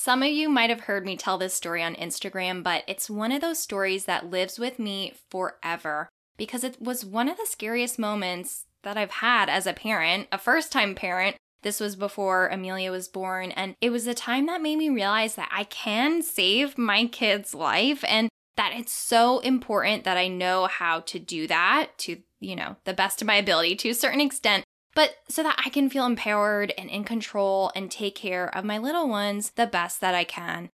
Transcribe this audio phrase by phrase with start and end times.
[0.00, 3.32] Some of you might have heard me tell this story on Instagram, but it's one
[3.32, 7.98] of those stories that lives with me forever because it was one of the scariest
[7.98, 11.34] moments that I've had as a parent, a first time parent.
[11.62, 15.34] This was before Amelia was born, and it was a time that made me realize
[15.34, 20.66] that I can save my kid's life and that it's so important that I know
[20.66, 24.20] how to do that to, you know, the best of my ability to a certain
[24.20, 24.62] extent,
[24.94, 28.78] but so that I can feel empowered and in control and take care of my
[28.78, 30.70] little ones the best that I can.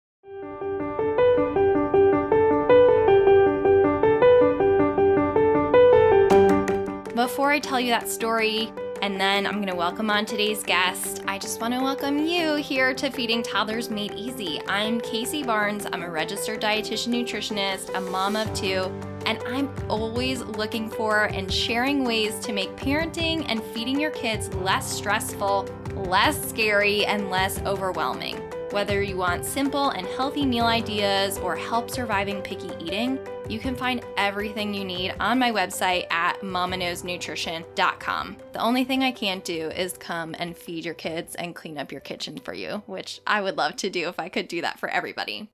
[7.14, 11.24] Before I tell you that story, and then I'm going to welcome on today's guest.
[11.26, 14.60] I just want to welcome you here to Feeding Toddlers Made Easy.
[14.68, 15.86] I'm Kacie Barnes.
[15.92, 18.84] I'm a registered dietitian nutritionist, a mom of two,
[19.26, 24.54] and I'm always looking for and sharing ways to make parenting and feeding your kids
[24.54, 28.51] less stressful, less scary, and less overwhelming.
[28.72, 33.76] Whether you want simple and healthy meal ideas or help surviving picky eating, you can
[33.76, 38.36] find everything you need on my website at mamaknowsnutrition.com.
[38.54, 41.92] The only thing I can't do is come and feed your kids and clean up
[41.92, 44.80] your kitchen for you, which I would love to do if I could do that
[44.80, 45.50] for everybody.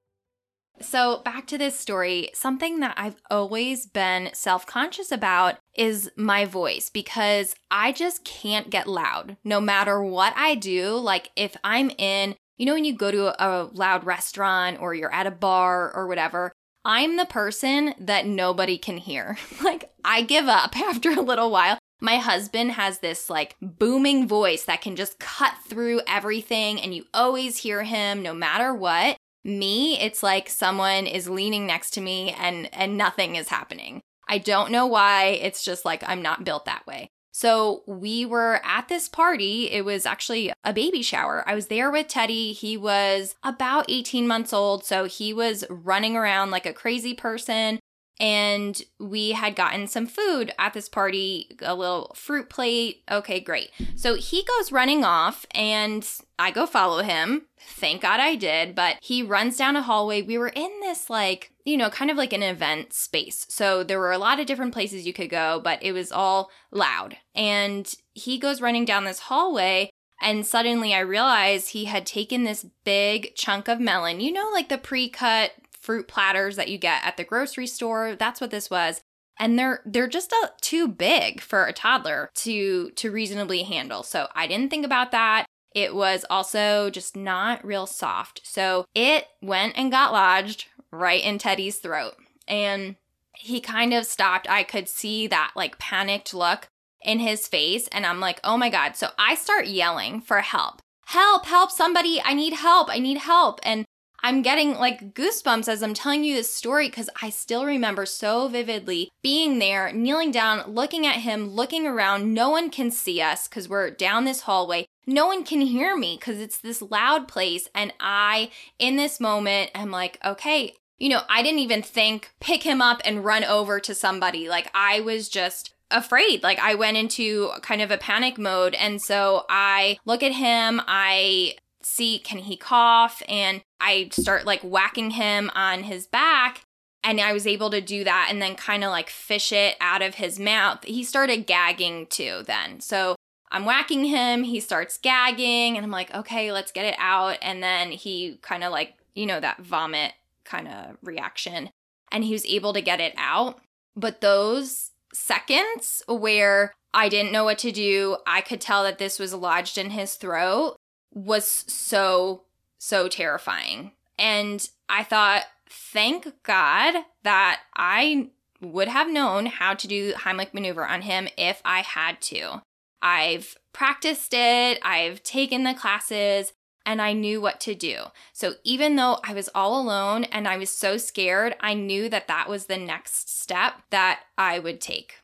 [0.81, 6.45] So, back to this story, something that I've always been self conscious about is my
[6.45, 10.95] voice because I just can't get loud no matter what I do.
[10.95, 15.15] Like, if I'm in you know, when you go to a, loud restaurant or you're
[15.15, 16.53] at a bar or whatever,
[16.85, 19.39] I'm the person that nobody can hear.
[19.65, 21.79] like, I give up after a little while.
[22.01, 27.07] My husband has this like booming voice that can just cut through everything, and you
[27.13, 29.17] always hear him no matter what.
[29.45, 34.01] Me, it's like someone is leaning next to me and and nothing is happening.
[34.29, 35.39] I don't know why.
[35.43, 37.09] It's just like I'm not built that way.
[37.39, 39.71] So we were at this party.
[39.71, 41.45] It was actually a baby shower.
[41.47, 42.53] I was there with Teddy.
[42.53, 44.85] He was about 18 months old.
[44.85, 47.79] So he was running around like a crazy person.
[48.21, 53.03] And we had gotten some food at this party, a little fruit plate.
[53.11, 53.71] Okay, great.
[53.95, 56.09] So he goes running off, and
[56.39, 57.47] I go follow him.
[57.61, 58.75] Thank God I did.
[58.75, 60.23] But he runs down a hallway.
[60.23, 63.47] We were in this, like, you know, kind of like an event space.
[63.49, 66.51] So there were a lot of different places you could go, but it was all
[66.73, 67.19] loud.
[67.35, 69.91] And he goes running down this hallway.
[70.21, 74.69] And suddenly I realized he had taken this big chunk of melon, you know, like
[74.69, 75.53] the pre cut
[75.89, 78.15] fruit platters that you get at the grocery store.
[78.15, 79.01] That's what this was.
[79.41, 84.03] And they're they're just a, too big for a toddler to to reasonably handle.
[84.03, 85.47] So I didn't think about that.
[85.75, 88.43] It was also just not real soft.
[88.45, 92.17] So it went and got lodged right in Teddy's throat.
[92.47, 92.97] And
[93.35, 94.47] he kind of stopped.
[94.51, 96.69] I could see that like panicked look
[97.01, 97.89] in his face.
[97.93, 98.95] And I'm like, oh my God.
[98.95, 100.83] So I start yelling for help.
[101.07, 102.21] Help, help, somebody.
[102.23, 102.91] I need help.
[102.91, 103.61] I need help.
[103.63, 103.87] And
[104.21, 108.49] I'm getting like goosebumps as I'm telling you this story because I still remember so
[108.49, 112.35] vividly being there, kneeling down, looking at him, looking around.
[112.35, 114.87] No one can see us because we're down this hallway.
[115.07, 117.69] No one can hear me because it's this loud place.
[117.75, 122.65] And I, in this moment, am like, okay, you know, I didn't even think pick
[122.65, 124.49] him up and run over to somebody.
[124.49, 126.43] Like I was just afraid.
[126.43, 128.75] Like I went into kind of a panic mode.
[128.75, 131.55] And so I look at him, I
[131.89, 136.65] see can he cough and I start like whacking him on his back
[137.03, 140.03] and I was able to do that and then kind of like fish it out
[140.03, 140.85] of his mouth.
[140.85, 142.81] He started gagging too then.
[142.81, 143.17] So
[143.51, 147.63] I'm whacking him, he starts gagging and I'm like, "Okay, let's get it out." And
[147.63, 150.13] then he kind of like, you know, that vomit
[150.45, 151.71] kind of reaction
[152.13, 153.61] and he was able to get it out.
[153.97, 159.19] But those seconds where I didn't know what to do, I could tell that this
[159.19, 160.77] was lodged in his throat
[161.25, 162.43] was so,
[162.79, 163.93] so terrifying.
[164.19, 168.29] And I thought, thank God that I
[168.61, 172.63] would have known how to do Heimlich maneuver on him if I had to.
[173.01, 176.53] I've practiced it, I've taken the classes,
[176.85, 178.05] and I knew what to do.
[178.33, 182.29] So even though I was all alone and I was so scared, I knew that
[182.29, 185.17] that was the next step that I would take.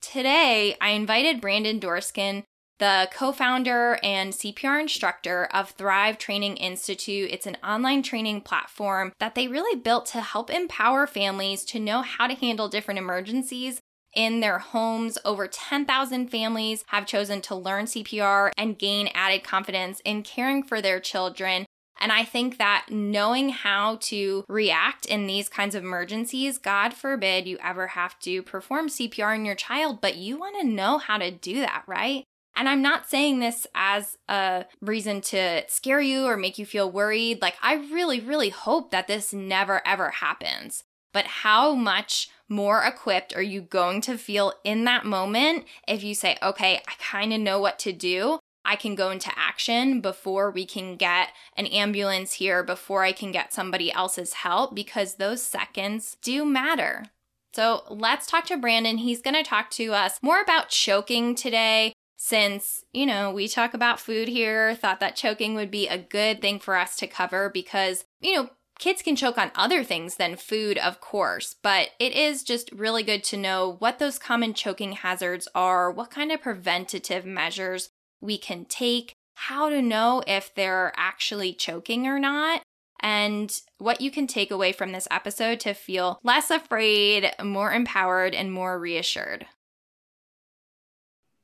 [0.00, 2.44] Today, I invited Brandon Dorskin
[2.80, 7.30] the co founder and CPR instructor of Thrive Training Institute.
[7.30, 12.00] It's an online training platform that they really built to help empower families to know
[12.00, 13.80] how to handle different emergencies
[14.14, 15.18] in their homes.
[15.24, 20.80] Over 10,000 families have chosen to learn CPR and gain added confidence in caring for
[20.80, 21.66] their children.
[22.02, 27.46] And I think that knowing how to react in these kinds of emergencies, God forbid
[27.46, 31.18] you ever have to perform CPR on your child, but you want to know how
[31.18, 32.24] to do that, right?
[32.56, 36.90] And I'm not saying this as a reason to scare you or make you feel
[36.90, 37.40] worried.
[37.40, 40.84] Like, I really, really hope that this never, ever happens.
[41.12, 46.14] But how much more equipped are you going to feel in that moment if you
[46.14, 48.38] say, okay, I kind of know what to do?
[48.64, 53.32] I can go into action before we can get an ambulance here, before I can
[53.32, 57.06] get somebody else's help, because those seconds do matter.
[57.54, 58.98] So let's talk to Brandon.
[58.98, 61.94] He's going to talk to us more about choking today,
[62.30, 66.40] since, you know, we talk about food here, thought that choking would be a good
[66.40, 70.36] thing for us to cover because, you know, kids can choke on other things than
[70.36, 74.92] food, of course, but it is just really good to know what those common choking
[74.92, 77.90] hazards are, what kind of preventative measures
[78.20, 82.62] we can take, how to know if they're actually choking or not,
[83.00, 88.36] and what you can take away from this episode to feel less afraid, more empowered,
[88.36, 89.46] and more reassured.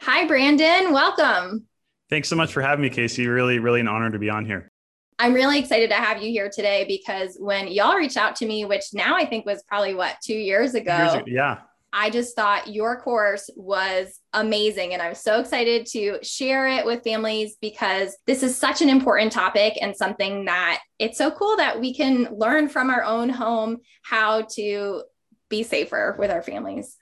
[0.01, 0.93] Hi, Brandon.
[0.93, 1.67] Welcome.
[2.09, 3.27] Thanks so much for having me, Kacie.
[3.27, 4.71] Really, really an honor to be on here.
[5.19, 8.65] I'm really excited to have you here today because when y'all reached out to me,
[8.65, 10.97] which now I think was probably what, two years ago?
[10.97, 11.59] Years ago yeah.
[11.93, 14.93] I just thought your course was amazing.
[14.93, 19.33] And I'm so excited to share it with families because this is such an important
[19.33, 23.79] topic and something that it's so cool that we can learn from our own home
[24.03, 25.05] how to
[25.49, 26.97] be safer with our families.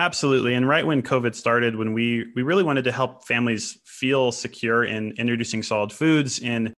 [0.00, 0.54] Absolutely.
[0.54, 4.82] And right when COVID started, when we we really wanted to help families feel secure
[4.82, 6.72] in introducing solid foods, in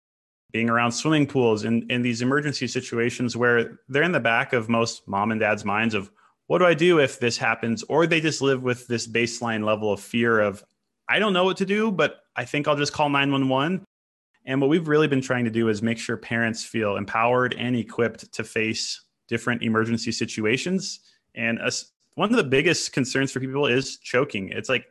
[0.53, 4.71] being around swimming pools, in, in these emergency situations where they're in the back of
[4.71, 6.11] most mom and dad's minds of
[6.47, 7.83] what do I do if this happens?
[7.91, 10.65] Or they just live with this baseline level of fear of,
[11.07, 13.85] I don't know what to do, but I think I'll just call 911.
[14.47, 17.77] And what we've really been trying to do is make sure parents feel empowered and
[17.77, 21.01] equipped to face different emergency situations.
[21.35, 24.51] And us, one of the biggest concerns for people is choking.
[24.51, 24.85] It's like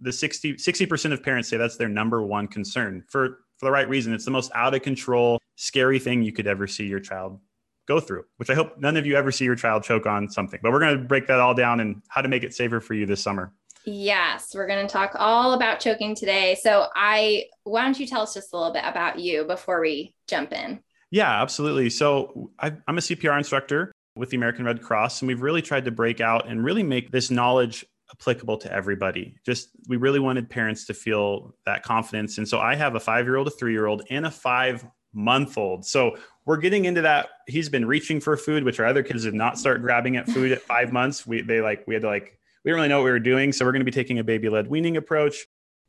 [0.00, 3.88] the 60 60% of parents say that's their number one concern for for the right
[3.88, 4.12] reason.
[4.12, 7.40] It's the most out of control, scary thing you could ever see your child
[7.88, 10.60] go through, which I hope none of you ever see your child choke on something.
[10.62, 12.94] But we're going to break that all down and how to make it safer for
[12.94, 13.52] you this summer.
[13.84, 16.56] Yes, we're going to talk all about choking today.
[16.62, 20.14] So I why don't you tell us just a little bit about you before we
[20.28, 20.78] jump in?
[21.10, 21.90] Yeah, absolutely.
[21.90, 25.20] So I, I'm a CPR instructor with the American Red Cross.
[25.20, 29.36] And we've really tried to break out and really make this knowledge applicable to everybody.
[29.44, 32.38] Just we really wanted parents to feel that confidence.
[32.38, 34.84] And so I have a five year old, a three year old, and a five
[35.12, 35.84] month old.
[35.84, 37.28] So we're getting into that.
[37.46, 40.52] He's been reaching for food, which our other kids did not start grabbing at food
[40.52, 41.26] at five months.
[41.26, 43.52] We they like we had to like we didn't really know what we were doing.
[43.52, 45.46] So we're going to be taking a baby led weaning approach.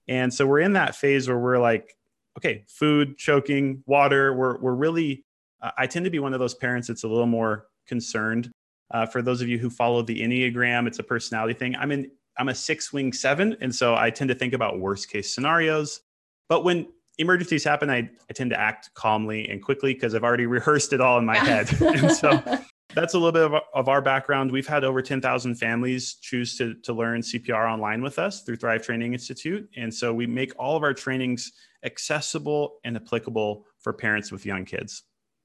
[0.08, 1.96] And so we're in that phase where we're like,
[2.38, 4.34] okay, food, choking, water.
[4.34, 5.26] We're we're really.
[5.62, 8.52] Uh, I tend to be one of those parents that's a little more concerned.
[8.92, 11.76] Uh, for those of you who follow the Enneagram, it's a personality thing.
[11.76, 15.10] I'm in I'm a six wing seven, and so I tend to think about worst
[15.10, 16.02] case scenarios.
[16.50, 16.88] But when
[17.18, 21.02] emergencies happen, I, I tend to act calmly and quickly because I've already rehearsed it
[21.02, 21.70] all in my head.
[21.82, 22.42] and so
[22.94, 24.52] that's a little bit of, of our background.
[24.52, 28.84] We've had over 10,000 families choose to, to learn CPR online with us through Thrive
[28.84, 29.70] Training Institute.
[29.76, 31.52] And so we make all of our trainings
[31.84, 35.04] accessible and applicable for parents with young kids.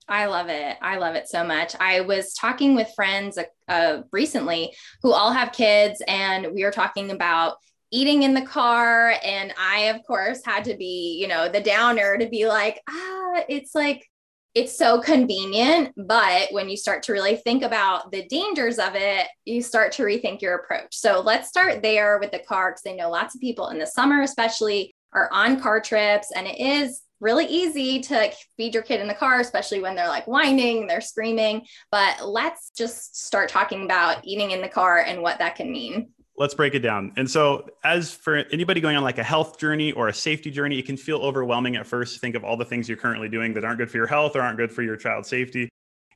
[0.08, 0.76] I love it.
[0.82, 1.74] I love it so much.
[1.78, 3.38] I was talking with friends
[3.68, 7.56] uh, recently who all have kids, and we were talking about
[7.90, 9.14] eating in the car.
[9.22, 13.44] And I, of course, had to be, you know, the downer to be like, ah,
[13.48, 14.08] it's like,
[14.54, 15.94] it's so convenient.
[15.96, 20.02] But when you start to really think about the dangers of it, you start to
[20.02, 20.96] rethink your approach.
[20.96, 23.86] So let's start there with the car because I know lots of people in the
[23.86, 26.32] summer, especially, are on car trips.
[26.34, 30.08] And it is really easy to feed your kid in the car, especially when they're
[30.08, 31.64] like whining, they're screaming.
[31.90, 36.10] But let's just start talking about eating in the car and what that can mean.
[36.36, 37.12] Let's break it down.
[37.16, 40.78] And so, as for anybody going on like a health journey or a safety journey,
[40.78, 43.54] it can feel overwhelming at first to think of all the things you're currently doing
[43.54, 45.68] that aren't good for your health or aren't good for your child's safety.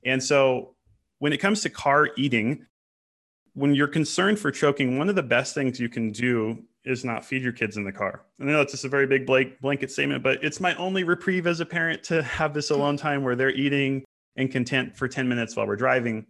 [0.05, 0.75] And so,
[1.19, 2.67] when it comes to car eating,
[3.53, 7.25] when you're concerned for choking, one of the best things you can do is not
[7.25, 8.23] feed your kids in the car.
[8.41, 11.61] I know it's just a very big blanket statement, but it's my only reprieve as
[11.61, 14.05] a parent to have this alone time where they're eating
[14.37, 16.25] and content for 10 minutes while we're driving.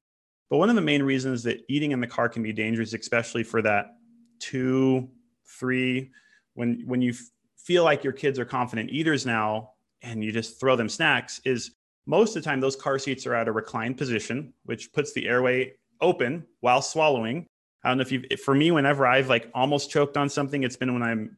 [0.49, 3.43] But one of the main reasons that eating in the car can be dangerous, especially
[3.43, 3.97] for that
[4.39, 5.09] two,
[5.45, 6.11] three,
[6.55, 7.15] when when you
[7.59, 9.71] feel like your kids are confident eaters now
[10.03, 11.73] and you just throw them snacks, is
[12.07, 15.27] most of the time those car seats are at a reclined position, which puts the
[15.27, 17.47] airway open while swallowing
[17.87, 20.77] I don't know if you, for me, whenever I've like almost choked on something, it's
[20.77, 21.37] been when I'm,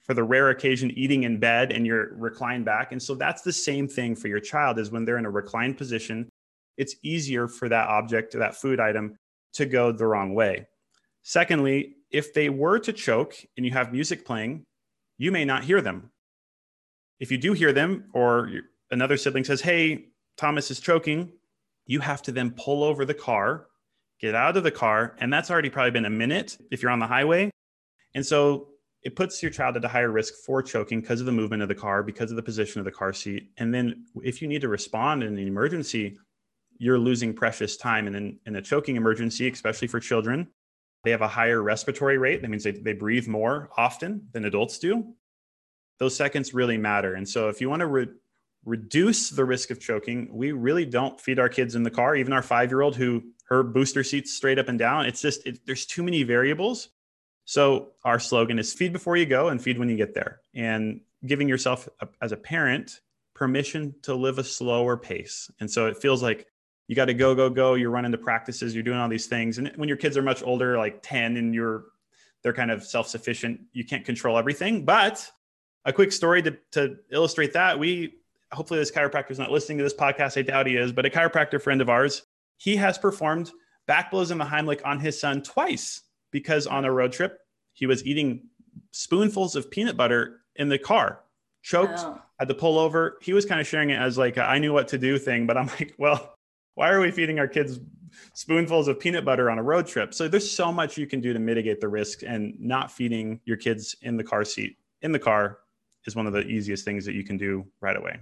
[0.00, 2.92] for the rare occasion, eating in bed and you're reclined back.
[2.92, 5.76] And so that's the same thing for your child is when they're in a reclined
[5.76, 6.30] position,
[6.78, 9.16] it's easier for that object, that food item,
[9.52, 10.66] to go the wrong way.
[11.24, 14.64] Secondly, if they were to choke and you have music playing,
[15.18, 16.10] you may not hear them.
[17.20, 18.50] If you do hear them, or
[18.90, 20.06] another sibling says, Hey,
[20.38, 21.32] Thomas is choking,
[21.84, 23.66] you have to then pull over the car,
[24.22, 25.16] get out of the car.
[25.18, 27.50] And that's already probably been a minute if you're on the highway.
[28.14, 28.68] And so
[29.02, 31.68] it puts your child at a higher risk for choking because of the movement of
[31.68, 33.50] the car, because of the position of the car seat.
[33.58, 36.16] And then if you need to respond in an emergency,
[36.78, 38.06] you're losing precious time.
[38.06, 40.48] And in, in a choking emergency, especially for children,
[41.04, 42.42] they have a higher respiratory rate.
[42.42, 45.14] That means they, they breathe more often than adults do.
[45.98, 47.14] Those seconds really matter.
[47.14, 48.08] And so if you want to re-
[48.64, 52.32] reduce the risk of choking, we really don't feed our kids in the car, even
[52.32, 55.04] our five year old who her booster seats straight up and down.
[55.04, 56.88] It's just, it, there's too many variables.
[57.44, 60.40] So our slogan is feed before you go and feed when you get there.
[60.54, 63.00] And giving yourself a, as a parent
[63.34, 65.50] permission to live a slower pace.
[65.60, 66.46] And so it feels like
[66.88, 67.74] you got to go, go, go.
[67.74, 69.58] You're running the practices, you're doing all these things.
[69.58, 71.84] And when your kids are much older, like 10 and you're,
[72.42, 74.86] they're kind of self-sufficient, you can't control everything.
[74.86, 75.30] But
[75.84, 78.14] a quick story to, to illustrate that we,
[78.50, 80.38] hopefully this chiropractor is not listening to this podcast.
[80.38, 82.22] I doubt he is, but a chiropractor friend of ours,
[82.56, 83.50] he has performed
[83.86, 87.38] back blows in the Heimlich on his son twice because on a road trip,
[87.72, 88.48] he was eating
[88.90, 91.20] spoonfuls of peanut butter in the car,
[91.62, 92.20] choked, oh.
[92.38, 93.18] had to pull over.
[93.22, 95.46] He was kind of sharing it as like a, I knew what to do thing,
[95.46, 96.34] but I'm like, well,
[96.74, 97.80] why are we feeding our kids
[98.34, 100.14] spoonfuls of peanut butter on a road trip?
[100.14, 103.56] So there's so much you can do to mitigate the risk and not feeding your
[103.56, 105.58] kids in the car seat in the car
[106.06, 108.18] is one of the easiest things that you can do right away.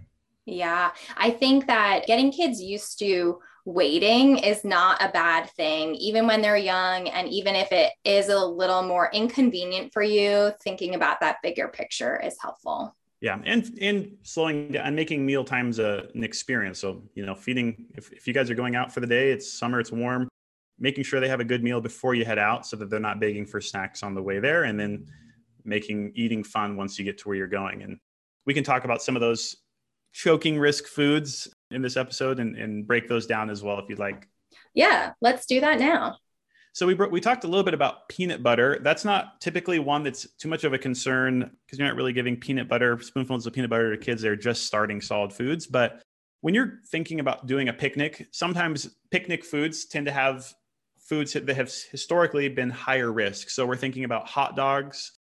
[0.50, 6.26] Yeah, I think that getting kids used to waiting is not a bad thing, even
[6.26, 7.09] when they're young.
[7.09, 11.69] And even if it is a little more inconvenient for you, thinking about that bigger
[11.69, 12.95] picture is helpful.
[13.21, 16.78] Yeah, and and slowing down and making meal times a, an experience.
[16.78, 19.52] So you know, feeding if, if you guys are going out for the day, it's
[19.52, 20.26] summer, it's warm,
[20.78, 23.21] making sure they have a good meal before you head out, so that they're not
[23.21, 25.04] begging for snacks on the way there, and then
[25.64, 27.83] making eating fun once you get to where you're going.
[27.83, 27.99] And
[28.47, 29.54] we can talk about some of those
[30.12, 33.98] choking risk foods in this episode and, and break those down as well if you'd
[33.98, 34.28] like.
[34.74, 36.16] Yeah, let's do that now.
[36.72, 38.78] So we we talked a little bit about peanut butter.
[38.80, 42.36] That's not typically one that's too much of a concern because you're not really giving
[42.36, 44.22] peanut butter spoonfuls of peanut butter to kids.
[44.22, 45.66] They're just starting solid foods.
[45.66, 46.02] But
[46.42, 50.52] when you're thinking about doing a picnic, sometimes picnic foods tend to have
[51.00, 53.50] foods that have historically been higher risk.
[53.50, 55.18] So we're thinking about hot dogs,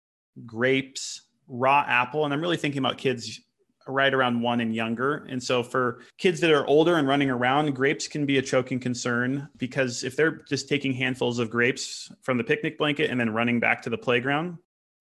[0.47, 3.39] grapes, raw apple, and I'm really thinking about kids
[3.87, 5.25] right around one and younger.
[5.29, 8.79] And so for kids that are older and running around, grapes can be a choking
[8.79, 13.29] concern because if they're just taking handfuls of grapes from the picnic blanket and then
[13.31, 14.57] running back to the playground,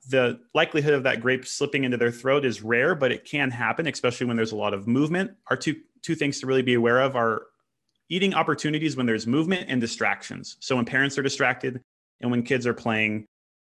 [0.09, 3.87] the likelihood of that grape slipping into their throat is rare, but it can happen,
[3.87, 5.33] especially when there's a lot of movement.
[5.49, 7.47] Our two two things to really be aware of are
[8.11, 10.57] eating opportunities when there's movement and distractions.
[10.61, 11.81] So when parents are distracted
[12.21, 13.27] and when kids are playing,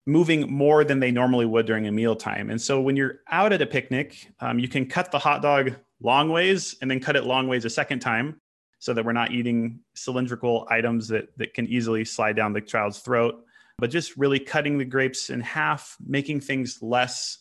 [0.05, 2.49] moving more than they normally would during a meal time.
[2.49, 5.75] And so when you're out at a picnic, um, you can cut the hot dog
[6.01, 8.39] long ways and then cut it long ways a second time
[8.79, 12.99] so that we're not eating cylindrical items that, that can easily slide down the child's
[12.99, 13.43] throat.
[13.77, 17.39] But just really cutting the grapes in half, making things less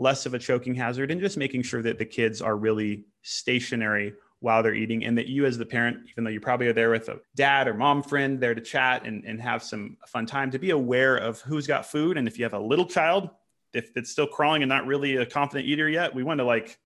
[0.00, 4.14] less of a choking hazard and just making sure that the kids are really stationary
[4.40, 6.90] while they're eating and that you as the parent even though you probably are there
[6.90, 10.50] with a dad or mom friend there to chat and, and have some fun time
[10.50, 12.16] to be aware of who's got food.
[12.16, 13.30] And if you have a little child
[13.72, 16.76] if it's still crawling and not really a confident eater yet we want to like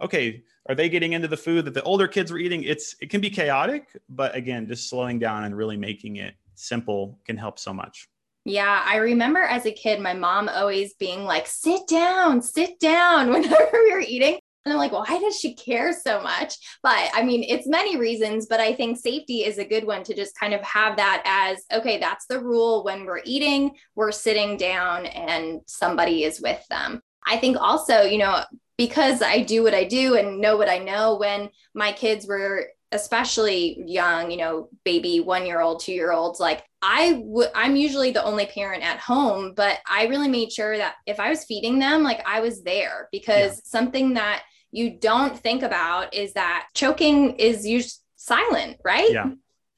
[0.00, 2.62] okay are they getting into the food that the older kids were eating?
[2.62, 7.18] It's it can be chaotic but again just slowing down and really making it simple
[7.24, 8.08] can help so much.
[8.44, 13.28] Yeah, I remember as a kid, my mom always being like, sit down, sit down
[13.32, 14.38] whenever we were eating.
[14.68, 16.54] And I'm like, why does she care so much?
[16.82, 20.14] But I mean, it's many reasons, but I think safety is a good one to
[20.14, 24.56] just kind of have that as okay, that's the rule when we're eating, we're sitting
[24.56, 27.00] down and somebody is with them.
[27.26, 28.42] I think also, you know,
[28.76, 32.68] because I do what I do and know what I know when my kids were
[32.92, 37.76] especially young, you know, baby, one year old, two year olds, like I would, I'm
[37.76, 41.44] usually the only parent at home, but I really made sure that if I was
[41.44, 43.60] feeding them, like I was there because yeah.
[43.64, 49.10] something that you don't think about is that choking is usually silent, right?
[49.10, 49.30] Yeah.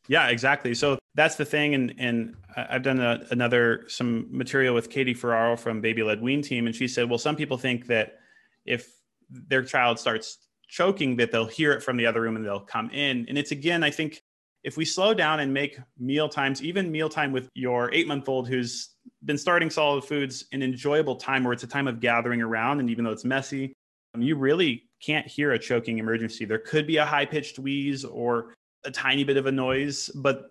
[0.09, 0.75] Yeah, exactly.
[0.75, 1.75] So that's the thing.
[1.75, 6.43] And and I've done a, another some material with Katie Ferraro from Baby Led Wean
[6.43, 8.19] Team, and she said, well, some people think that
[8.65, 8.91] if
[9.31, 12.91] their child starts choking, that they'll hear it from the other room and they'll come
[12.91, 13.27] in.
[13.29, 14.21] And it's again, I think
[14.65, 18.49] if we slow down and make meal times, even mealtime with your eight month old
[18.49, 18.91] who's
[19.25, 22.91] been starting solid foods, an enjoyable time where it's a time of gathering around, and
[22.91, 23.73] even though it's messy,
[24.19, 26.45] you really can't hear a choking emergency.
[26.45, 30.51] There could be a high pitched wheeze or a tiny bit of a noise, but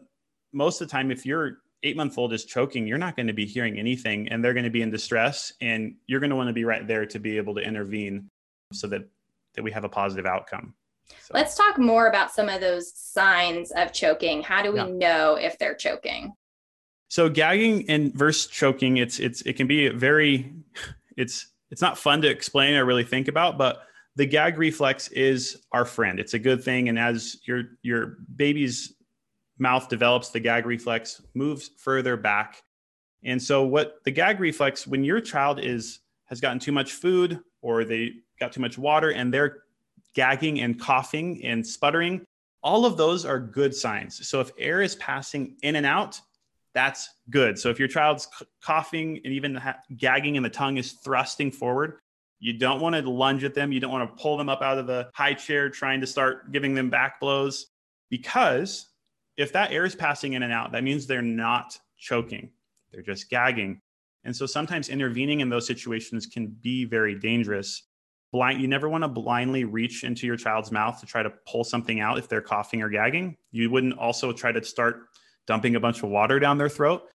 [0.54, 3.34] most of the time, if you're eight month old is choking, you're not going to
[3.34, 5.54] be hearing anything and they're going to be in distress.
[5.62, 8.28] And you're going to want to be right there to be able to intervene
[8.74, 9.08] so that,
[9.56, 10.74] that we have a positive outcome.
[11.10, 11.32] So.
[11.34, 14.44] Let's talk more about some of those signs of choking.
[14.44, 14.88] How do we yeah.
[14.88, 16.34] know if they're choking?
[17.10, 20.54] So gagging and versus choking, it's it's it can be very
[21.18, 23.84] it's it's not fun to explain or really think about, but
[24.16, 26.20] the gag reflex is our friend.
[26.20, 26.90] It's a good thing.
[26.90, 28.94] And as your your baby's
[29.58, 32.62] mouth develops, the gag reflex moves further back.
[33.24, 37.40] And so what the gag reflex, when your child is has gotten too much food
[37.62, 39.64] or they got too much water and they're
[40.16, 42.26] gagging and coughing and sputtering,
[42.64, 44.28] all of those are good signs.
[44.28, 46.20] So if air is passing in and out,
[46.74, 47.58] that's good.
[47.58, 48.28] So if your child's
[48.64, 49.62] coughing and even
[49.98, 52.00] gagging and the tongue is thrusting forward,
[52.40, 53.72] you don't want to lunge at them.
[53.72, 56.52] You don't want to pull them up out of the high chair trying to start
[56.52, 57.68] giving them back blows
[58.10, 58.88] because
[59.38, 62.50] if that air is passing in and out, that means they're not choking,
[62.92, 63.82] they're just gagging.
[64.26, 67.84] And so sometimes intervening in those situations can be very dangerous.
[68.32, 71.64] Blind, you never want to blindly reach into your child's mouth to try to pull
[71.64, 73.38] something out if they're coughing or gagging.
[73.52, 75.08] You wouldn't also try to start
[75.50, 77.10] dumping a bunch of water down their throat.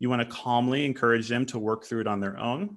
[0.00, 2.76] You want to calmly encourage them to work through it on their own.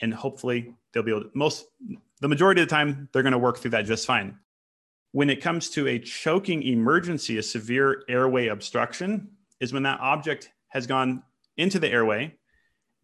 [0.00, 1.66] And hopefully they'll be able to, most,
[2.22, 4.38] the majority of the time, they're going to work through that just fine.
[5.12, 9.28] When it comes to a choking emergency, a severe airway obstruction,
[9.60, 11.22] is when that object has gone
[11.58, 12.34] into the airway.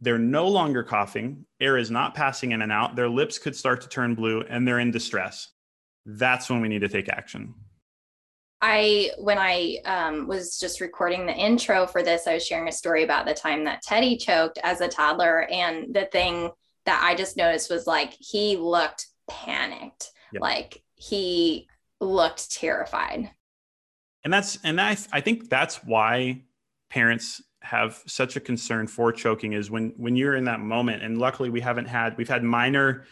[0.01, 3.83] They're no longer coughing, air is not passing in and out, their lips could start
[3.83, 5.51] to turn blue, and they're in distress.
[6.07, 7.55] That's when we need to take action.
[8.67, 12.73] I, when I um, was just recording the intro for this, I was sharing a
[12.73, 15.43] story about the time that Teddy choked as a toddler.
[15.51, 16.51] And the thing
[16.87, 20.13] that I just noticed was like he looked panicked.
[20.33, 20.41] Yep.
[20.41, 21.69] Like he
[22.01, 23.31] looked terrified.
[24.25, 26.41] And that's and I I think that's why
[26.89, 31.19] parents have such a concern for choking is when when you're in that moment and
[31.19, 33.05] luckily we haven't had we've had minor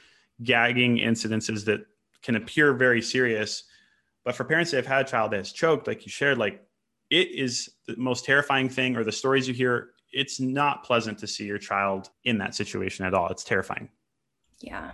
[0.42, 1.84] gagging incidences that
[2.22, 3.64] can appear very serious
[4.24, 6.64] but for parents that have had a child that has choked like you shared like
[7.10, 11.26] it is the most terrifying thing or the stories you hear it's not pleasant to
[11.26, 13.88] see your child in that situation at all it's terrifying
[14.60, 14.92] yeah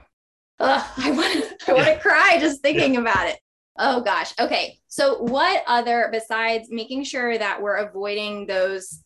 [0.60, 3.00] Ugh, i want to i want to cry just thinking yeah.
[3.00, 3.38] about it
[3.78, 4.34] Oh gosh.
[4.40, 4.78] Okay.
[4.88, 9.04] So what other besides making sure that we're avoiding those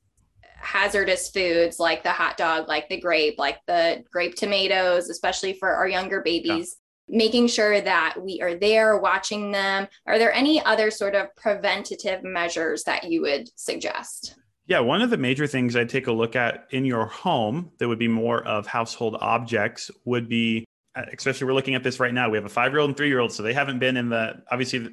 [0.56, 5.68] hazardous foods like the hot dog, like the grape, like the grape tomatoes, especially for
[5.68, 6.76] our younger babies.
[7.08, 9.86] Making sure that we are there watching them.
[10.06, 14.36] Are there any other sort of preventative measures that you would suggest?
[14.66, 17.88] Yeah, one of the major things I'd take a look at in your home that
[17.88, 22.12] would be more of household objects would be uh, especially we're looking at this right
[22.12, 22.28] now.
[22.28, 24.08] We have a five year old and three year old, so they haven't been in
[24.08, 24.90] the obviously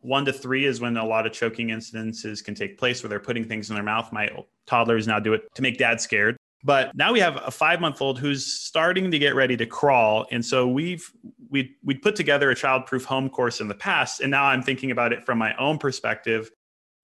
[0.00, 3.18] one to three is when a lot of choking incidences can take place where they're
[3.18, 4.12] putting things in their mouth.
[4.12, 4.28] My
[4.66, 6.36] toddlers now do it to make dad scared.
[6.64, 10.26] But now we have a five month old who's starting to get ready to crawl.
[10.30, 11.08] And so we've
[11.50, 14.20] we we put together a childproof home course in the past.
[14.20, 16.50] And now I'm thinking about it from my own perspective.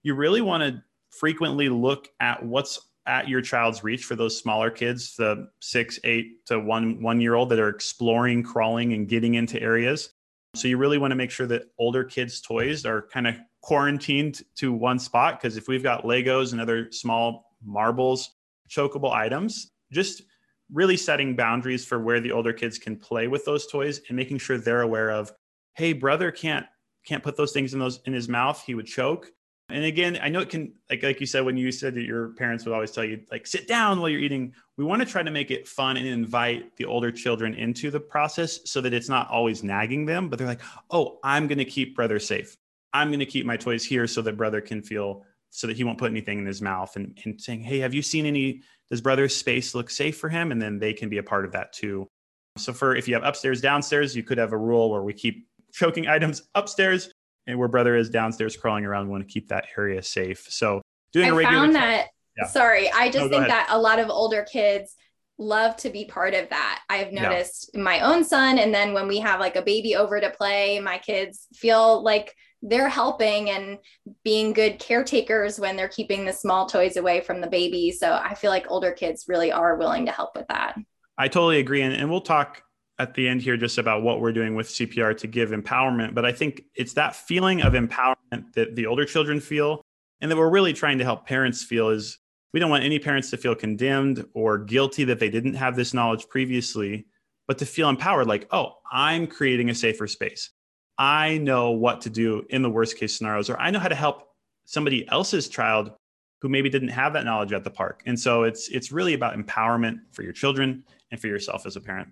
[0.02, 4.70] You really want to frequently look at what's at your child's reach for those smaller
[4.70, 9.34] kids, the six, eight to one one year old that are exploring, crawling, and getting
[9.34, 10.10] into areas.
[10.54, 14.42] So you really want to make sure that older kids' toys are kind of quarantined
[14.56, 18.30] to one spot because if we've got Legos and other small marbles,
[18.68, 20.22] chokeable items, just
[20.72, 24.38] really setting boundaries for where the older kids can play with those toys and making
[24.38, 25.32] sure they're aware of,
[25.74, 26.66] hey, brother can't
[27.06, 29.30] can't put those things in those in his mouth, he would choke.
[29.70, 32.28] And again, I know it can like like you said when you said that your
[32.34, 34.54] parents would always tell you like sit down while you're eating.
[34.76, 38.00] We want to try to make it fun and invite the older children into the
[38.00, 41.64] process so that it's not always nagging them, but they're like, "Oh, I'm going to
[41.64, 42.56] keep brother safe.
[42.92, 45.24] I'm going to keep my toys here so that brother can feel
[45.54, 48.02] so that he won't put anything in his mouth." And and saying, "Hey, have you
[48.02, 51.22] seen any does brother's space look safe for him?" And then they can be a
[51.22, 52.08] part of that too.
[52.56, 55.48] So for if you have upstairs, downstairs, you could have a rule where we keep
[55.72, 57.10] choking items upstairs
[57.46, 60.46] and where brother is downstairs crawling around, we want to keep that area safe.
[60.48, 60.80] So
[61.12, 62.46] doing I a regular found that yeah.
[62.46, 64.94] sorry, I just no, think that a lot of older kids
[65.36, 66.82] love to be part of that.
[66.88, 67.82] I've noticed yeah.
[67.82, 70.98] my own son and then when we have like a baby over to play, my
[70.98, 73.78] kids feel like they're helping and
[74.24, 77.92] being good caretakers when they're keeping the small toys away from the baby.
[77.92, 80.76] So I feel like older kids really are willing to help with that.
[81.18, 81.82] I totally agree.
[81.82, 82.62] And, and we'll talk
[82.98, 86.14] at the end here just about what we're doing with CPR to give empowerment.
[86.14, 89.82] But I think it's that feeling of empowerment that the older children feel
[90.22, 92.18] and that we're really trying to help parents feel is
[92.54, 95.92] we don't want any parents to feel condemned or guilty that they didn't have this
[95.92, 97.06] knowledge previously,
[97.46, 100.50] but to feel empowered like, oh, I'm creating a safer space.
[100.98, 103.94] I know what to do in the worst case scenarios, or I know how to
[103.94, 104.28] help
[104.64, 105.92] somebody else's child
[106.40, 108.02] who maybe didn't have that knowledge at the park.
[108.06, 111.80] And so it's it's really about empowerment for your children and for yourself as a
[111.80, 112.08] parent.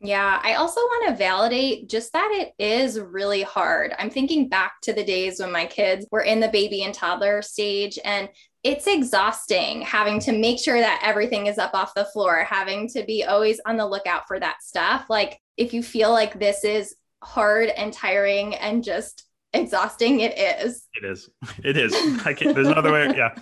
[0.00, 3.94] Yeah, I also want to validate just that it is really hard.
[3.98, 7.40] I'm thinking back to the days when my kids were in the baby and toddler
[7.40, 8.28] stage, and
[8.62, 13.04] it's exhausting having to make sure that everything is up off the floor, having to
[13.04, 15.06] be always on the lookout for that stuff.
[15.08, 20.86] Like, if you feel like this is hard and tiring and just exhausting, it is.
[20.94, 21.30] It is.
[21.64, 21.94] It is.
[22.26, 23.12] I can't, there's another way.
[23.16, 23.34] Yeah.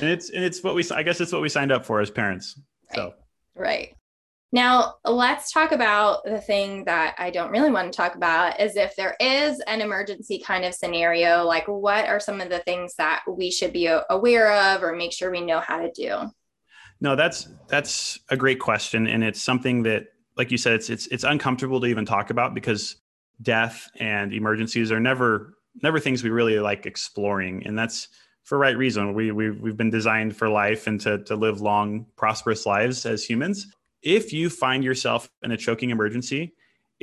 [0.00, 2.10] And it's, and it's what we, I guess it's what we signed up for as
[2.10, 2.58] parents.
[2.90, 2.96] Right.
[2.96, 3.14] So,
[3.54, 3.94] right.
[4.52, 8.74] Now, let's talk about the thing that I don't really want to talk about is
[8.74, 12.94] if there is an emergency kind of scenario, like what are some of the things
[12.96, 16.32] that we should be aware of or make sure we know how to do?
[17.00, 20.06] No, that's that's a great question and it's something that
[20.36, 22.96] like you said it's it's it's uncomfortable to even talk about because
[23.42, 28.08] death and emergencies are never never things we really like exploring and that's
[28.42, 29.14] for right reason.
[29.14, 33.24] We we we've been designed for life and to to live long prosperous lives as
[33.24, 33.66] humans
[34.02, 36.54] if you find yourself in a choking emergency,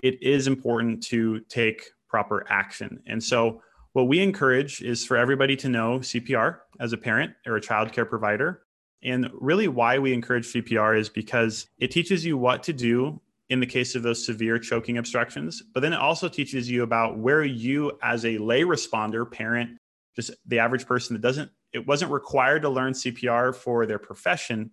[0.01, 3.01] it is important to take proper action.
[3.07, 3.61] And so,
[3.93, 7.91] what we encourage is for everybody to know CPR as a parent or a child
[7.91, 8.61] care provider.
[9.03, 13.59] And really, why we encourage CPR is because it teaches you what to do in
[13.59, 17.43] the case of those severe choking obstructions, but then it also teaches you about where
[17.43, 19.77] you, as a lay responder, parent,
[20.15, 24.71] just the average person that doesn't, it wasn't required to learn CPR for their profession,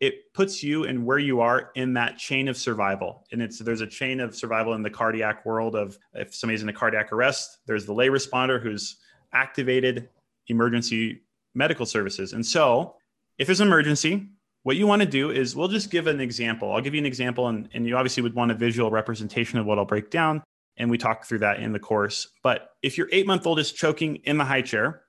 [0.00, 3.24] it puts you and where you are in that chain of survival.
[3.32, 6.68] And it's there's a chain of survival in the cardiac world of if somebody's in
[6.68, 8.96] a cardiac arrest, there's the lay responder who's
[9.32, 10.08] activated
[10.48, 11.22] emergency
[11.54, 12.32] medical services.
[12.32, 12.96] And so
[13.38, 14.28] if there's an emergency,
[14.66, 16.72] what you want to do is we'll just give an example.
[16.72, 19.66] I'll give you an example, and, and you obviously would want a visual representation of
[19.66, 20.42] what I'll break down.
[20.76, 22.26] And we talk through that in the course.
[22.42, 25.02] But if your eight month old is choking in the high chair,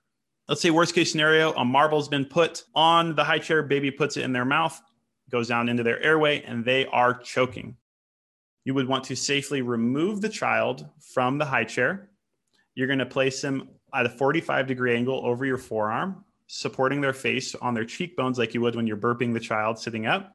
[0.48, 4.16] Let's say worst case scenario, a marble's been put on the high chair, baby puts
[4.16, 4.80] it in their mouth,
[5.30, 7.76] goes down into their airway, and they are choking.
[8.64, 12.12] You would want to safely remove the child from the high chair.
[12.76, 17.14] You're going to place them at a 45 degree angle over your forearm, supporting their
[17.14, 20.34] face on their cheekbones like you would when you're burping the child sitting up.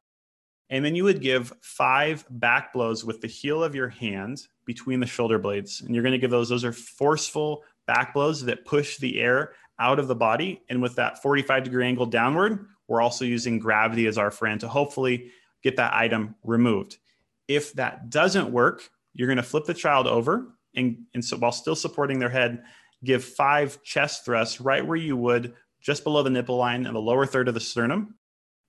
[0.69, 4.99] And then you would give five back blows with the heel of your hand between
[4.99, 5.81] the shoulder blades.
[5.81, 9.53] And you're going to give those, those are forceful back blows that push the air
[9.77, 10.63] out of the body.
[10.69, 14.67] And with that 45 degree angle downward, we're also using gravity as our friend to
[14.67, 15.31] hopefully
[15.63, 16.97] get that item removed.
[17.47, 21.51] If that doesn't work, you're going to flip the child over and, and so while
[21.51, 22.63] still supporting their head,
[23.03, 26.99] give five chest thrusts right where you would just below the nipple line and the
[26.99, 28.15] lower third of the sternum,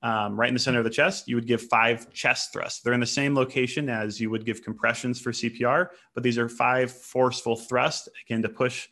[0.03, 1.29] um, right in the center of the chest.
[1.29, 2.83] You would give five chest thrusts.
[2.83, 6.49] They're in the same location as you would give compressions for CPR, but these are
[6.49, 8.89] five forceful thrusts, again, to push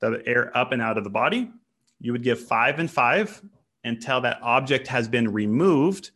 [0.00, 1.50] the air up and out of the body.
[2.00, 3.42] You would give five and five
[3.84, 6.10] until that object has been removed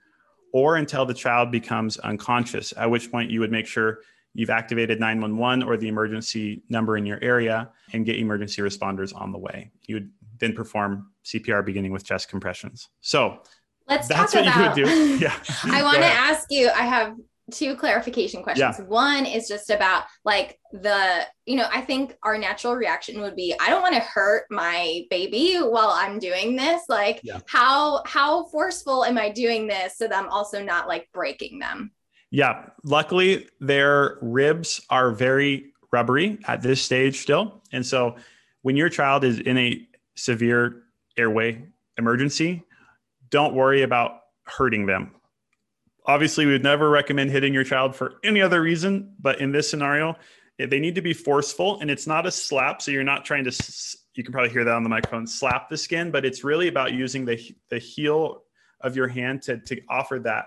[0.52, 4.00] or until the child becomes unconscious, at which point you would make sure
[4.34, 9.32] you've activated 911 or the emergency number in your area and get emergency responders on
[9.32, 9.70] the way.
[9.86, 12.88] You would then perform CPR beginning with chest compressions.
[13.00, 13.40] So
[13.88, 15.18] let's that's talk what about, you would do.
[15.24, 15.34] Yeah.
[15.64, 17.14] I want to ask you, I have
[17.50, 18.76] two clarification questions.
[18.78, 18.84] Yeah.
[18.84, 23.54] One is just about like the, you know, I think our natural reaction would be,
[23.60, 26.82] I don't want to hurt my baby while I'm doing this.
[26.88, 27.40] Like yeah.
[27.46, 31.92] how how forceful am I doing this so that I'm also not like breaking them?
[32.30, 32.66] Yeah.
[32.84, 37.62] Luckily their ribs are very rubbery at this stage still.
[37.72, 38.16] And so
[38.62, 40.82] when your child is in a severe
[41.16, 41.64] airway
[41.96, 42.62] emergency,
[43.30, 45.12] don't worry about hurting them
[46.08, 49.70] Obviously, we would never recommend hitting your child for any other reason, but in this
[49.70, 50.16] scenario,
[50.58, 52.80] eh, they need to be forceful and it's not a slap.
[52.80, 55.76] So you're not trying to, you can probably hear that on the microphone, slap the
[55.76, 58.44] skin, but it's really about using the, the heel
[58.80, 60.46] of your hand to, to offer that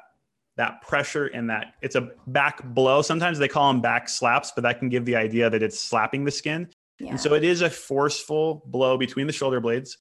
[0.57, 3.01] that pressure and that it's a back blow.
[3.01, 6.25] Sometimes they call them back slaps, but that can give the idea that it's slapping
[6.25, 6.67] the skin.
[7.01, 7.11] Yeah.
[7.11, 9.97] And so it is a forceful blow between the shoulder blades.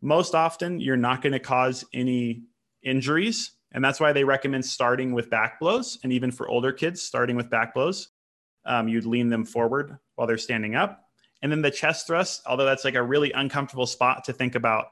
[0.00, 2.42] Most often, you're not going to cause any
[2.82, 3.52] injuries.
[3.72, 5.98] And that's why they recommend starting with back blows.
[6.02, 8.08] And even for older kids, starting with back blows,
[8.64, 11.04] um, you'd lean them forward while they're standing up.
[11.40, 14.86] And then the chest thrust, although that's like a really uncomfortable spot to think about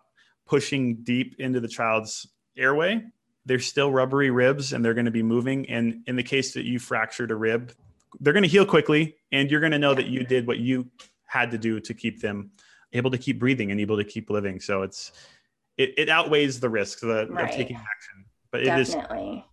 [0.47, 3.03] pushing deep into the child's airway,
[3.47, 5.69] they're still rubbery ribs and they're going to be moving.
[5.69, 7.73] And in the case that you fractured a rib,
[8.19, 9.17] they're going to heal quickly.
[9.31, 10.89] And you're going to know that you did what you
[11.31, 12.51] had to do to keep them
[12.93, 14.61] able to keep breathing and able to keep living.
[14.61, 15.13] So it's,
[15.79, 17.49] it, it outweighs the risks of, right.
[17.49, 19.45] of taking action but it's definitely.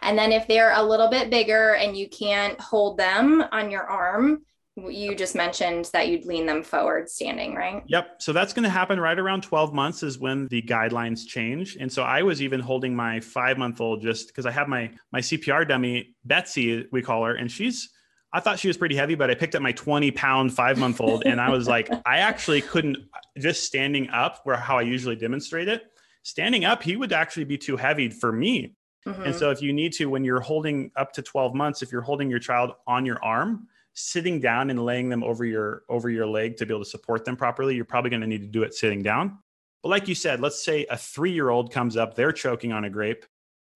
[0.00, 3.82] And then if they're a little bit bigger and you can't hold them on your
[3.82, 4.42] arm,
[4.76, 7.82] you just mentioned that you'd lean them forward standing, right?
[7.88, 8.22] Yep.
[8.22, 11.76] So that's going to happen right around 12 months is when the guidelines change.
[11.78, 14.90] And so I was even holding my five month old just because I have my
[15.12, 17.90] my CPR dummy, Betsy, we call her, and she's
[18.32, 21.00] I thought she was pretty heavy, but I picked up my 20 pound five month
[21.00, 22.98] old and I was like, I actually couldn't
[23.38, 25.84] just standing up where how I usually demonstrate it.
[26.22, 28.74] Standing up, he would actually be too heavy for me.
[29.06, 29.22] Mm-hmm.
[29.22, 32.02] And so if you need to, when you're holding up to 12 months, if you're
[32.02, 36.26] holding your child on your arm, sitting down and laying them over your over your
[36.26, 38.62] leg to be able to support them properly, you're probably going to need to do
[38.62, 39.38] it sitting down.
[39.82, 42.84] But like you said, let's say a three year old comes up, they're choking on
[42.84, 43.26] a grape.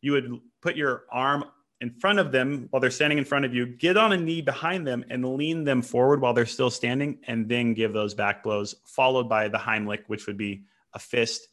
[0.01, 1.45] You would put your arm
[1.81, 4.41] in front of them while they're standing in front of you, get on a knee
[4.41, 8.43] behind them and lean them forward while they're still standing, and then give those back
[8.43, 11.49] blows, followed by the Heimlich, which would be a fist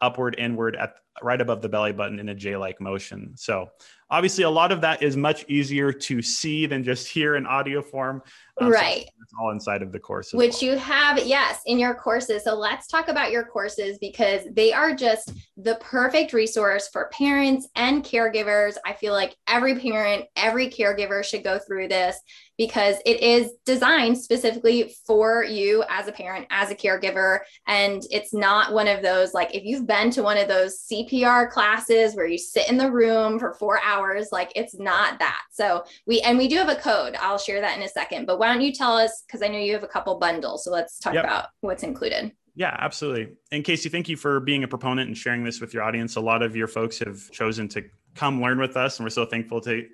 [0.00, 3.32] upward, inward at right above the belly button in a J like motion.
[3.36, 3.70] So
[4.10, 7.82] obviously a lot of that is much easier to see than just hear in audio
[7.82, 8.22] form.
[8.60, 9.00] Um, right.
[9.00, 10.70] so it's all inside of the course which well.
[10.70, 12.44] you have yes in your courses.
[12.44, 17.66] So let's talk about your courses because they are just the perfect resource for parents
[17.74, 18.76] and caregivers.
[18.86, 22.16] I feel like every parent every caregiver should go through this
[22.56, 27.40] because it is designed specifically for you as a parent as a caregiver.
[27.66, 31.50] And it's not one of those like if you've been to one of those cpr
[31.50, 34.28] classes where you sit in the room for four hours.
[34.32, 35.42] Like it's not that.
[35.52, 37.16] So we, and we do have a code.
[37.18, 38.26] I'll share that in a second.
[38.26, 39.22] But why don't you tell us?
[39.26, 40.64] Because I know you have a couple bundles.
[40.64, 41.24] So let's talk yep.
[41.24, 42.32] about what's included.
[42.56, 43.34] Yeah, absolutely.
[43.50, 46.16] And Kacie, thank you for being a proponent and sharing this with your audience.
[46.16, 49.26] A lot of your folks have chosen to come learn with us, and we're so
[49.26, 49.86] thankful to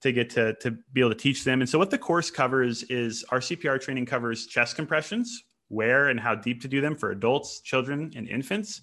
[0.00, 1.60] to get to to be able to teach them.
[1.60, 6.18] And so, what the course covers is our CPR training covers chest compressions, where and
[6.18, 8.82] how deep to do them for adults, children, and infants.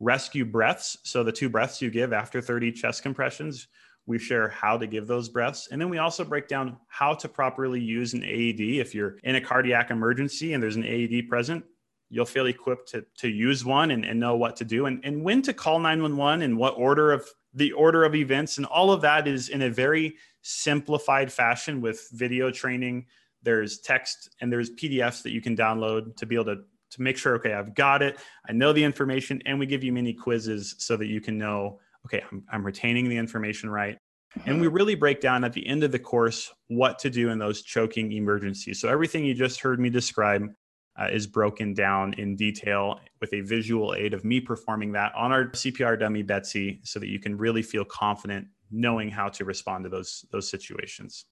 [0.00, 3.68] Rescue breaths, so the two breaths you give after 30 chest compressions,
[4.06, 5.68] we share how to give those breaths.
[5.70, 8.60] And then we also break down how to properly use an AED.
[8.60, 11.64] If you're in a cardiac emergency and there's an AED present,
[12.08, 15.22] you'll feel equipped to, to use one and, and know what to do and, and
[15.22, 18.58] when to call 911 and what order of the order of events.
[18.58, 23.06] And all of that is in a very simplified fashion with video training.
[23.42, 27.16] There's text and there's PDFs that you can download to be able to, to make
[27.16, 28.18] sure, okay, I've got it.
[28.48, 29.40] I know the information.
[29.46, 33.08] And we give you mini quizzes so that you can know okay, I'm, I'm retaining
[33.08, 33.98] the information right.
[34.46, 34.76] And we mm-hmm.
[34.76, 38.12] really break down at the end of the course what to do in those choking
[38.12, 38.80] emergencies.
[38.80, 40.46] So everything you just heard me describe
[41.00, 45.32] uh, is broken down in detail with a visual aid of me performing that on
[45.32, 49.84] our CPR dummy Betsy so that you can really feel confident knowing how to respond
[49.84, 51.24] to those those situations.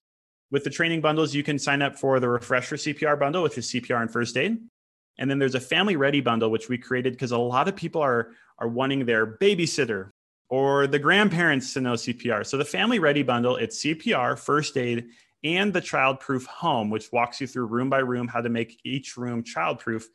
[0.51, 3.67] With the training bundles, you can sign up for the refresher CPR bundle, which is
[3.67, 4.57] CPR and first aid.
[5.19, 8.01] And then there's a family ready bundle, which we created because a lot of people
[8.01, 10.11] are, are wanting their babysitter
[10.49, 12.45] or the grandparents to know CPR.
[12.45, 15.09] So the Family Ready bundle, it's CPR, first aid,
[15.43, 19.15] and the child-proof home, which walks you through room by room how to make each
[19.15, 20.07] room child-proof.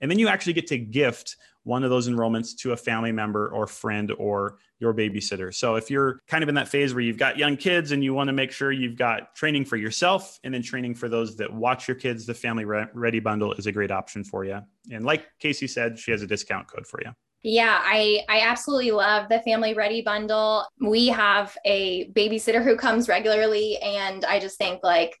[0.00, 3.48] And then you actually get to gift one of those enrollments to a family member
[3.48, 5.54] or friend or your babysitter.
[5.54, 8.14] So if you're kind of in that phase where you've got young kids and you
[8.14, 11.52] want to make sure you've got training for yourself and then training for those that
[11.52, 14.60] watch your kids, the Family Ready bundle is a great option for you.
[14.90, 17.10] And like Kacie said, she has a discount code for you.
[17.42, 20.66] Yeah, I I absolutely love the Family Ready bundle.
[20.80, 25.18] We have a babysitter who comes regularly and I just think like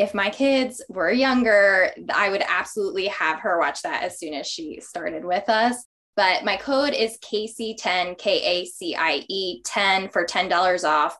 [0.00, 4.46] if my kids were younger, I would absolutely have her watch that as soon as
[4.46, 5.84] she started with us.
[6.16, 11.18] But my code is KACIE10, K A C I E 10 for $10 off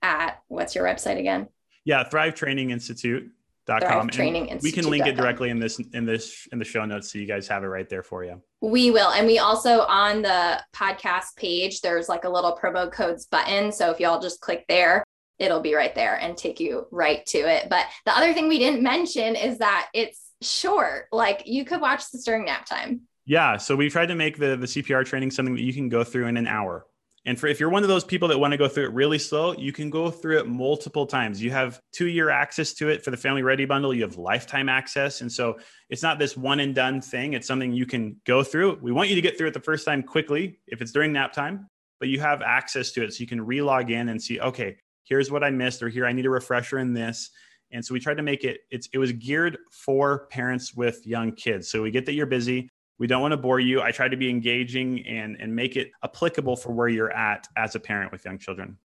[0.00, 1.48] at what's your website again?
[1.84, 3.30] Yeah, Thrive Training Institute
[3.66, 4.08] com.
[4.08, 7.18] Training we can link it directly in this in this in the show notes so
[7.18, 8.42] you guys have it right there for you.
[8.60, 9.10] We will.
[9.10, 13.72] And we also on the podcast page, there's like a little promo codes button.
[13.72, 15.04] So if y'all just click there,
[15.42, 17.68] it'll be right there and take you right to it.
[17.68, 21.06] But the other thing we didn't mention is that it's short.
[21.12, 23.02] Like you could watch this during nap time.
[23.24, 23.56] Yeah.
[23.56, 26.26] So we tried to make the the CPR training something that you can go through
[26.26, 26.86] in an hour.
[27.24, 29.18] And for if you're one of those people that want to go through it really
[29.18, 31.40] slow, you can go through it multiple times.
[31.40, 33.94] You have two year access to it for the Family Ready bundle.
[33.94, 35.20] You have lifetime access.
[35.20, 37.34] And so it's not this one and done thing.
[37.34, 38.78] It's something you can go through.
[38.82, 41.32] We want you to get through it the first time quickly if it's during nap
[41.32, 41.68] time,
[42.00, 43.14] but you have access to it.
[43.14, 46.12] So you can relog in and see, okay, here's what I missed, or here I
[46.12, 47.30] need a refresher in this.
[47.72, 51.32] And so we tried to make it, it's, it was geared for parents with young
[51.32, 51.70] kids.
[51.70, 52.68] So we get that you're busy.
[52.98, 53.80] We don't want to bore you.
[53.80, 57.74] I try to be engaging and, and make it applicable for where you're at as
[57.74, 58.76] a parent with young children.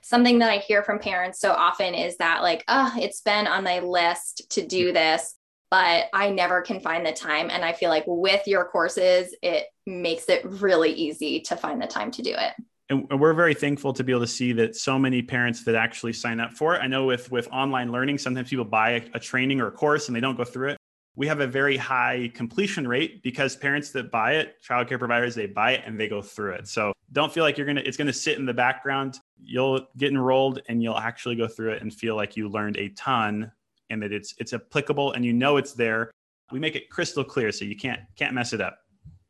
[0.00, 3.62] Something that I hear from parents so often is that, like, oh, it's been on
[3.62, 4.94] my list to do mm-hmm.
[4.94, 5.36] this,
[5.70, 7.50] but I never can find the time.
[7.50, 11.86] And I feel like with your courses, it makes it really easy to find the
[11.86, 12.52] time to do it
[12.92, 16.12] and we're very thankful to be able to see that so many parents that actually
[16.12, 16.78] sign up for it.
[16.78, 20.08] I know with with online learning, sometimes people buy a, a training or a course
[20.08, 20.78] and they don't go through it.
[21.14, 25.46] We have a very high completion rate because parents that buy it, childcare providers, they
[25.46, 26.68] buy it and they go through it.
[26.68, 29.18] So don't feel like you're gonna it's gonna sit in the background.
[29.40, 32.88] You'll get enrolled and you'll actually go through it and feel like you learned a
[32.90, 33.50] ton
[33.90, 36.10] and that it's it's applicable and you know it's there.
[36.50, 38.78] We make it crystal clear so you can't can't mess it up.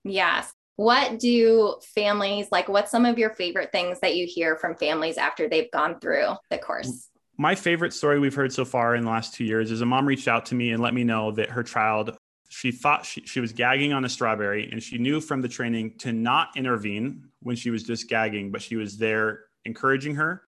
[0.04, 0.52] Yes.
[0.82, 2.68] What do families like?
[2.68, 6.30] What's some of your favorite things that you hear from families after they've gone through
[6.50, 7.08] the course?
[7.38, 10.08] My favorite story we've heard so far in the last two years is a mom
[10.08, 12.16] reached out to me and let me know that her child,
[12.48, 15.98] she thought she, she was gagging on a strawberry and she knew from the training
[15.98, 20.42] to not intervene when she was just gagging, but she was there encouraging her.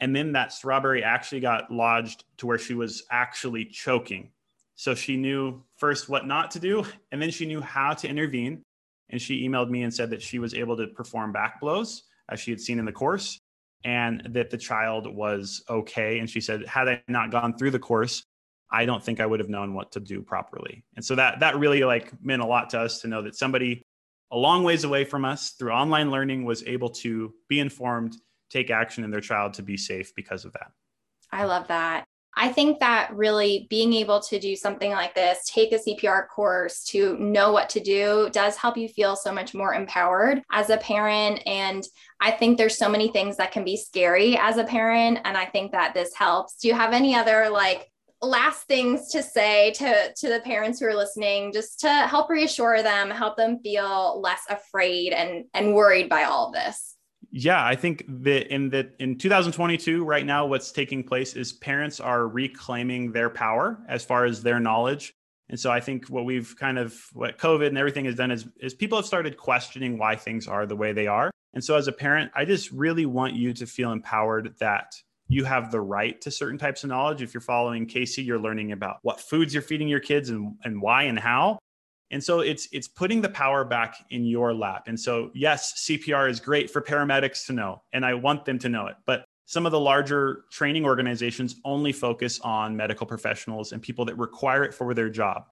[0.00, 4.32] And then that strawberry actually got lodged to where she was actually choking.
[4.74, 8.64] So she knew first what not to do, and then she knew how to intervene
[9.10, 12.40] and she emailed me and said that she was able to perform back blows as
[12.40, 13.40] she had seen in the course
[13.84, 16.18] and that the child was okay.
[16.18, 18.24] And she said had i not gone through the course
[18.70, 20.84] i don't think i would have known what to do properly.
[20.96, 23.82] And so that that really like meant a lot to us to know that somebody
[24.30, 28.16] a long ways away from us through online learning was able to be informed
[28.50, 30.70] take action in their child to be safe because of that.
[31.30, 32.07] I love that
[32.40, 36.84] I think that really being able to do something like this, take a CPR course
[36.84, 40.76] to know what to do, does help you feel so much more empowered as a
[40.76, 41.42] parent.
[41.46, 41.82] And
[42.20, 45.18] I think there's so many things that can be scary as a parent.
[45.24, 46.58] And I think that this helps.
[46.58, 47.90] Do you have any other like
[48.22, 52.82] last things to say to to the parents who are listening just to help reassure
[52.82, 56.96] them help them feel less afraid and and worried by all of this
[57.40, 62.00] yeah, I think that in that in 2022, right now, what's taking place is parents
[62.00, 65.14] are reclaiming their power as far as their knowledge.
[65.48, 68.48] And so I think what we've kind of what COVID and everything has done is
[68.60, 71.30] is people have started questioning why things are the way they are.
[71.54, 74.92] And so as a parent, I just really want you to feel empowered that
[75.28, 77.22] you have the right to certain types of knowledge.
[77.22, 80.82] If you're following Kacie, you're learning about what foods you're feeding your kids and, and
[80.82, 81.60] why and how.
[82.10, 84.84] And so it's it's putting the power back in your lap.
[84.86, 88.68] And so yes, CPR is great for paramedics to know, and I want them to
[88.68, 88.96] know it.
[89.06, 94.16] But some of the larger training organizations only focus on medical professionals and people that
[94.18, 95.44] require it for their job.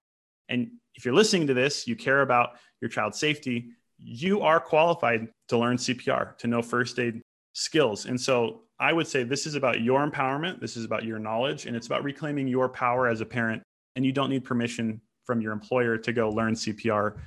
[0.49, 5.29] And if you're listening to this, you care about your child's safety, you are qualified
[5.49, 7.21] to learn CPR, to know first aid
[7.53, 8.05] skills.
[8.05, 11.65] And so I would say this is about your empowerment, this is about your knowledge,
[11.65, 13.63] and it's about reclaiming your power as a parent.
[13.95, 17.17] And you don't need permission from your employer to go learn CPR.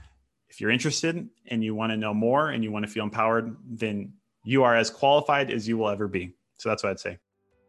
[0.48, 3.54] If you're interested and you want to know more and you want to feel empowered,
[3.64, 6.34] then you are as qualified as you will ever be.
[6.58, 7.18] So that's what I'd say.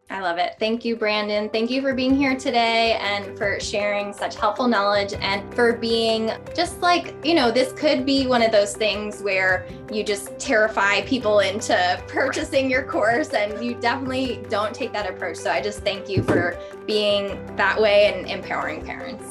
[0.09, 0.55] I love it.
[0.59, 1.49] Thank you, Brandon.
[1.49, 6.31] Thank you for being here today and for sharing such helpful knowledge and for being
[6.53, 11.01] just like, you know, this could be one of those things where you just terrify
[11.03, 15.37] people into purchasing your course and you definitely don't take that approach.
[15.37, 19.30] So I just thank you for being that way and empowering parents.